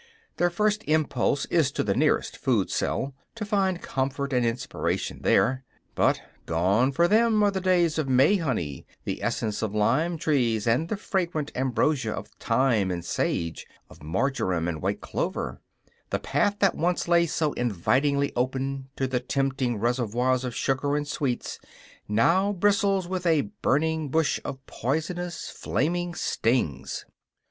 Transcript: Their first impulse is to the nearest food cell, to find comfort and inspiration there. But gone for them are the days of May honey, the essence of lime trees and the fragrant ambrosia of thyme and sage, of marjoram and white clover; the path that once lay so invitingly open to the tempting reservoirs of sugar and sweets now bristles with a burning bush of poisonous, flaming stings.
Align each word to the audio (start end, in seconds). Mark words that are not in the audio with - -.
Their 0.37 0.49
first 0.49 0.83
impulse 0.87 1.45
is 1.51 1.71
to 1.73 1.83
the 1.83 1.93
nearest 1.95 2.35
food 2.35 2.71
cell, 2.71 3.13
to 3.35 3.45
find 3.45 3.83
comfort 3.83 4.33
and 4.33 4.43
inspiration 4.43 5.19
there. 5.21 5.63
But 5.93 6.19
gone 6.47 6.91
for 6.91 7.07
them 7.07 7.43
are 7.43 7.51
the 7.51 7.61
days 7.61 7.99
of 7.99 8.09
May 8.09 8.37
honey, 8.37 8.87
the 9.03 9.21
essence 9.21 9.61
of 9.61 9.75
lime 9.75 10.17
trees 10.17 10.65
and 10.65 10.89
the 10.89 10.97
fragrant 10.97 11.51
ambrosia 11.53 12.13
of 12.13 12.29
thyme 12.39 12.89
and 12.89 13.05
sage, 13.05 13.67
of 13.91 14.01
marjoram 14.01 14.67
and 14.67 14.81
white 14.81 15.01
clover; 15.01 15.61
the 16.09 16.17
path 16.17 16.55
that 16.61 16.73
once 16.73 17.07
lay 17.07 17.27
so 17.27 17.53
invitingly 17.53 18.33
open 18.35 18.89
to 18.95 19.05
the 19.05 19.19
tempting 19.19 19.77
reservoirs 19.77 20.43
of 20.43 20.55
sugar 20.55 20.95
and 20.97 21.07
sweets 21.07 21.59
now 22.07 22.51
bristles 22.51 23.07
with 23.07 23.27
a 23.27 23.41
burning 23.61 24.09
bush 24.09 24.39
of 24.43 24.65
poisonous, 24.65 25.47
flaming 25.51 26.15
stings. 26.15 27.05